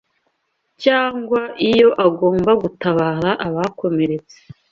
[0.83, 4.37] cyangwa iyo agomba gutabara abakomeretse